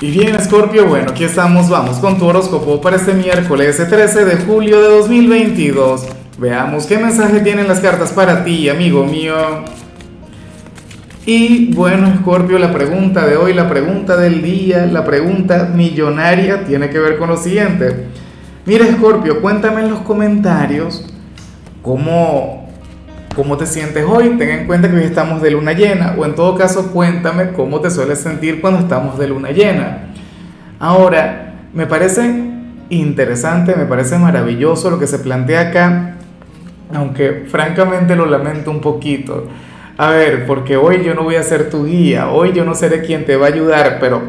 Y 0.00 0.12
bien, 0.12 0.40
Scorpio, 0.40 0.86
bueno, 0.86 1.10
aquí 1.10 1.24
estamos, 1.24 1.68
vamos 1.68 1.98
con 1.98 2.18
tu 2.18 2.26
horóscopo 2.26 2.80
para 2.80 2.94
este 2.94 3.14
miércoles 3.14 3.84
13 3.84 4.24
de 4.26 4.36
julio 4.36 4.80
de 4.80 4.88
2022. 4.90 6.06
Veamos 6.38 6.86
qué 6.86 6.98
mensaje 6.98 7.40
tienen 7.40 7.66
las 7.66 7.80
cartas 7.80 8.12
para 8.12 8.44
ti, 8.44 8.68
amigo 8.68 9.04
mío. 9.04 9.34
Y 11.26 11.74
bueno, 11.74 12.14
Scorpio, 12.20 12.60
la 12.60 12.72
pregunta 12.72 13.26
de 13.26 13.36
hoy, 13.36 13.52
la 13.54 13.68
pregunta 13.68 14.16
del 14.16 14.40
día, 14.40 14.86
la 14.86 15.04
pregunta 15.04 15.68
millonaria 15.74 16.64
tiene 16.64 16.90
que 16.90 17.00
ver 17.00 17.18
con 17.18 17.30
lo 17.30 17.36
siguiente. 17.36 18.06
Mira, 18.66 18.86
Scorpio, 18.86 19.42
cuéntame 19.42 19.80
en 19.80 19.90
los 19.90 19.98
comentarios 20.02 21.12
cómo, 21.82 22.67
cómo 23.38 23.56
te 23.56 23.66
sientes 23.66 24.04
hoy. 24.04 24.30
Ten 24.36 24.48
en 24.50 24.66
cuenta 24.66 24.90
que 24.90 24.96
hoy 24.96 25.04
estamos 25.04 25.40
de 25.40 25.52
luna 25.52 25.72
llena, 25.72 26.16
o 26.18 26.24
en 26.24 26.34
todo 26.34 26.56
caso, 26.56 26.90
cuéntame 26.90 27.52
cómo 27.52 27.80
te 27.80 27.88
sueles 27.88 28.18
sentir 28.18 28.60
cuando 28.60 28.80
estamos 28.80 29.16
de 29.16 29.28
luna 29.28 29.52
llena. 29.52 30.08
Ahora, 30.80 31.54
me 31.72 31.86
parece 31.86 32.28
interesante, 32.90 33.76
me 33.76 33.84
parece 33.84 34.18
maravilloso 34.18 34.90
lo 34.90 34.98
que 34.98 35.06
se 35.06 35.20
plantea 35.20 35.68
acá, 35.68 36.16
aunque 36.92 37.44
francamente 37.48 38.16
lo 38.16 38.26
lamento 38.26 38.72
un 38.72 38.80
poquito. 38.80 39.46
A 39.96 40.10
ver, 40.10 40.44
porque 40.44 40.76
hoy 40.76 41.04
yo 41.04 41.14
no 41.14 41.22
voy 41.22 41.36
a 41.36 41.42
ser 41.44 41.70
tu 41.70 41.86
guía, 41.86 42.30
hoy 42.30 42.52
yo 42.52 42.64
no 42.64 42.74
seré 42.74 43.02
quien 43.02 43.24
te 43.24 43.36
va 43.36 43.46
a 43.46 43.50
ayudar, 43.50 43.98
pero 44.00 44.20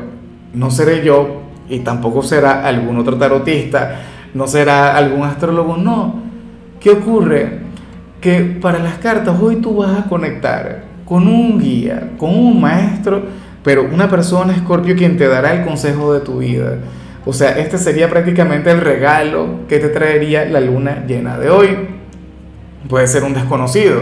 no 0.53 0.69
seré 0.69 1.03
yo 1.03 1.41
y 1.67 1.79
tampoco 1.79 2.21
será 2.21 2.63
algún 2.63 2.99
otro 2.99 3.17
tarotista, 3.17 4.01
no 4.35 4.45
será 4.45 4.95
algún 4.95 5.23
astrólogo, 5.23 5.77
no. 5.77 6.21
¿Qué 6.79 6.91
ocurre? 6.91 7.68
Que 8.21 8.57
para 8.61 8.79
las 8.79 8.95
cartas 8.95 9.39
hoy 9.39 9.57
tú 9.57 9.77
vas 9.77 9.99
a 9.99 10.09
conectar 10.09 10.83
con 11.05 11.27
un 11.27 11.59
guía, 11.59 12.11
con 12.17 12.31
un 12.31 12.61
maestro, 12.61 13.23
pero 13.63 13.83
una 13.83 14.09
persona, 14.09 14.53
Escorpio, 14.53 14.95
quien 14.95 15.17
te 15.17 15.27
dará 15.27 15.53
el 15.53 15.65
consejo 15.65 16.13
de 16.13 16.19
tu 16.21 16.39
vida. 16.39 16.77
O 17.25 17.33
sea, 17.33 17.57
este 17.57 17.77
sería 17.77 18.09
prácticamente 18.09 18.71
el 18.71 18.81
regalo 18.81 19.67
que 19.67 19.79
te 19.79 19.89
traería 19.89 20.45
la 20.45 20.59
luna 20.59 21.03
llena 21.07 21.37
de 21.37 21.49
hoy. 21.49 21.69
Puede 22.87 23.07
ser 23.07 23.23
un 23.23 23.33
desconocido, 23.33 24.01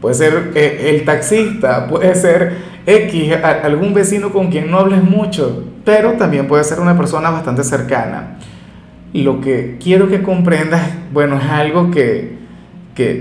puede 0.00 0.14
ser 0.14 0.52
eh, 0.54 0.90
el 0.90 1.04
taxista, 1.04 1.86
puede 1.86 2.14
ser 2.14 2.52
X, 2.86 3.34
algún 3.62 3.94
vecino 3.94 4.30
con 4.30 4.50
quien 4.50 4.70
no 4.70 4.78
hables 4.78 5.02
mucho, 5.02 5.64
pero 5.84 6.12
también 6.12 6.46
puede 6.48 6.64
ser 6.64 6.80
una 6.80 6.96
persona 6.96 7.30
bastante 7.30 7.64
cercana. 7.64 8.38
Lo 9.12 9.40
que 9.40 9.78
quiero 9.82 10.08
que 10.08 10.22
comprendas, 10.22 10.82
bueno, 11.12 11.38
es 11.38 11.50
algo 11.50 11.90
que, 11.90 12.39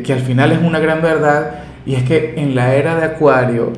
que, 0.04 0.14
al 0.14 0.20
final 0.20 0.52
es 0.52 0.60
una 0.62 0.80
gran 0.80 1.02
verdad, 1.02 1.62
y 1.86 1.96
es 1.96 2.04
que 2.04 2.34
en 2.38 2.56
la 2.56 2.76
era 2.76 2.96
de 2.96 3.06
Acuario, 3.06 3.72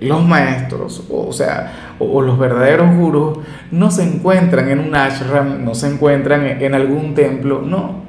los 0.00 0.24
maestros, 0.24 1.04
o, 1.10 1.32
sea, 1.32 1.94
o, 1.98 2.22
los 2.22 2.38
verdaderos 2.38 2.94
gurús, 2.94 3.38
no 3.70 3.90
se 3.90 4.02
encuentran 4.02 4.68
en 4.68 4.80
un 4.80 4.94
ashram, 4.94 5.64
no 5.64 5.74
se 5.74 5.88
encuentran 5.88 6.46
en, 6.46 6.74
algún 6.74 7.14
templo, 7.14 7.62
no. 7.62 8.06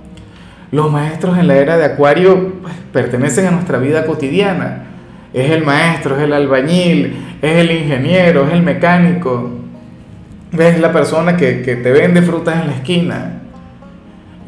Los 0.72 0.92
maestros 0.92 1.38
en 1.38 1.48
la 1.48 1.56
era 1.56 1.78
de 1.78 1.86
Acuario 1.86 2.54
pues, 2.62 2.76
pertenecen 2.94 3.48
a 3.48 3.52
nuestra 3.52 3.80
vida 3.80 4.06
cotidiana. 4.06 4.86
Es 5.34 5.50
el 5.52 5.64
maestro, 5.64 6.16
es 6.16 6.24
el 6.24 6.34
albañil, 6.34 7.38
es 7.42 7.58
el 7.58 7.72
ingeniero, 7.72 8.48
es 8.48 8.54
el 8.54 8.62
mecánico, 8.62 9.52
es 10.58 10.80
la 10.80 10.92
persona 10.92 11.38
que, 11.38 11.62
que 11.62 11.76
te 11.76 11.92
vende 11.92 12.22
frutas 12.22 12.62
en 12.62 12.68
la 12.68 12.74
esquina. 12.74 13.39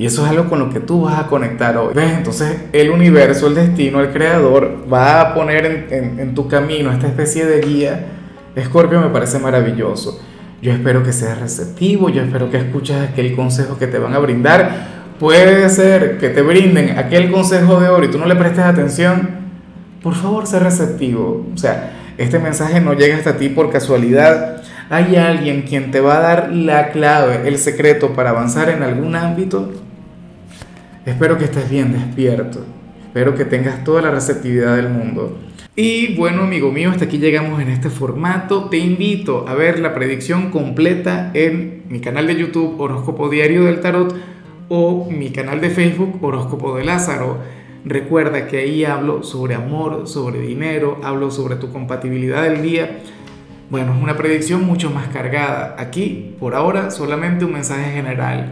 Y 0.01 0.07
eso 0.07 0.25
es 0.25 0.31
algo 0.31 0.49
con 0.49 0.57
lo 0.57 0.71
que 0.71 0.79
tú 0.79 1.03
vas 1.03 1.19
a 1.19 1.27
conectar 1.27 1.77
hoy. 1.77 1.93
¿Ves? 1.93 2.13
Entonces 2.13 2.57
el 2.73 2.89
universo, 2.89 3.45
el 3.45 3.53
destino, 3.53 4.01
el 4.01 4.09
creador 4.09 4.83
va 4.91 5.21
a 5.21 5.35
poner 5.35 5.89
en, 5.91 6.33
tu 6.33 6.47
camino 6.47 6.91
esta 6.91 7.05
especie 7.05 7.45
de 7.45 7.61
guía. 7.61 8.07
Escorpio 8.55 8.99
me 8.99 9.09
parece 9.09 9.37
maravilloso. 9.37 10.19
Yo 10.59 10.71
espero 10.73 11.03
que 11.03 11.13
seas 11.13 11.39
receptivo, 11.39 12.09
yo 12.09 12.23
espero 12.23 12.49
que 12.49 12.57
escuches 12.57 12.99
aquel 12.99 13.35
consejo 13.35 13.77
que 13.77 13.85
te 13.85 13.99
van 13.99 14.15
a 14.15 14.17
brindar. 14.17 14.87
Puede 15.19 15.69
ser 15.69 16.17
que 16.17 16.29
te 16.29 16.41
brinden 16.41 16.97
aquel 16.97 17.29
consejo 17.29 17.79
de 17.79 17.89
oro 17.89 18.03
y 18.03 18.09
tú 18.09 18.17
no 18.17 18.25
le 18.25 18.35
prestes 18.35 18.63
atención. 18.63 19.29
Por 20.01 20.15
favor, 20.15 20.47
sé 20.47 20.57
receptivo. 20.57 21.45
O 21.53 21.57
sea, 21.59 22.15
este 22.17 22.39
mensaje 22.39 22.81
no 22.81 22.93
llega 22.93 23.17
hasta 23.17 23.37
ti 23.37 23.49
por 23.49 23.69
casualidad. 23.69 24.63
Hay 24.89 25.15
alguien 25.15 25.61
quien 25.61 25.91
te 25.91 26.01
va 26.01 26.17
a 26.17 26.21
dar 26.21 26.51
la 26.51 26.89
clave, 26.89 27.47
el 27.47 27.59
secreto 27.59 28.13
para 28.13 28.31
avanzar 28.31 28.67
en 28.69 28.81
algún 28.81 29.15
ámbito 29.15 29.71
Espero 31.05 31.35
que 31.39 31.45
estés 31.45 31.67
bien 31.67 31.93
despierto. 31.93 32.63
Espero 33.01 33.33
que 33.33 33.45
tengas 33.45 33.83
toda 33.83 34.03
la 34.03 34.11
receptividad 34.11 34.75
del 34.75 34.89
mundo. 34.89 35.35
Y 35.75 36.15
bueno, 36.15 36.43
amigo 36.43 36.71
mío, 36.71 36.91
hasta 36.91 37.05
aquí 37.05 37.17
llegamos 37.17 37.59
en 37.59 37.69
este 37.69 37.89
formato. 37.89 38.65
Te 38.65 38.77
invito 38.77 39.47
a 39.47 39.55
ver 39.55 39.79
la 39.79 39.95
predicción 39.95 40.51
completa 40.51 41.31
en 41.33 41.85
mi 41.89 42.01
canal 42.01 42.27
de 42.27 42.35
YouTube 42.35 42.79
Horóscopo 42.79 43.29
Diario 43.29 43.63
del 43.63 43.79
Tarot 43.79 44.15
o 44.69 45.09
mi 45.09 45.31
canal 45.31 45.59
de 45.59 45.71
Facebook 45.71 46.23
Horóscopo 46.23 46.77
de 46.77 46.83
Lázaro. 46.83 47.39
Recuerda 47.83 48.45
que 48.45 48.59
ahí 48.59 48.85
hablo 48.85 49.23
sobre 49.23 49.55
amor, 49.55 50.07
sobre 50.07 50.39
dinero, 50.39 51.01
hablo 51.03 51.31
sobre 51.31 51.55
tu 51.55 51.71
compatibilidad 51.71 52.43
del 52.43 52.61
día. 52.61 52.99
Bueno, 53.71 53.95
es 53.95 54.03
una 54.03 54.17
predicción 54.17 54.63
mucho 54.63 54.91
más 54.91 55.07
cargada. 55.07 55.75
Aquí, 55.79 56.35
por 56.39 56.53
ahora, 56.53 56.91
solamente 56.91 57.43
un 57.43 57.53
mensaje 57.53 57.91
general 57.91 58.51